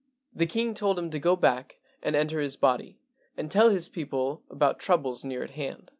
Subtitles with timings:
[0.33, 2.97] The king told him to go back and enter his body
[3.37, 5.89] and tell his people about troubles near at hand.